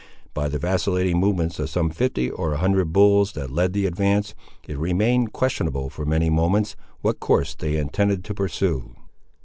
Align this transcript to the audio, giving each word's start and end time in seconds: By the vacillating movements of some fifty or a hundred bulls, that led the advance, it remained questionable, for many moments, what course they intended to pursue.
By 0.33 0.47
the 0.49 0.57
vacillating 0.57 1.19
movements 1.19 1.59
of 1.59 1.69
some 1.69 1.91
fifty 1.91 2.27
or 2.27 2.53
a 2.53 2.57
hundred 2.57 2.91
bulls, 2.91 3.33
that 3.33 3.51
led 3.51 3.73
the 3.73 3.85
advance, 3.85 4.33
it 4.67 4.79
remained 4.79 5.31
questionable, 5.31 5.91
for 5.91 6.05
many 6.07 6.31
moments, 6.31 6.75
what 7.01 7.19
course 7.19 7.53
they 7.53 7.77
intended 7.77 8.23
to 8.23 8.33
pursue. 8.33 8.95